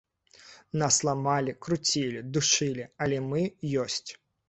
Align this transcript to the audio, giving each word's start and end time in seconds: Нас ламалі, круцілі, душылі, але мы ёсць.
Нас 0.83 0.97
ламалі, 1.09 1.55
круцілі, 1.67 2.25
душылі, 2.33 2.91
але 3.07 3.25
мы 3.31 3.41
ёсць. 3.87 4.07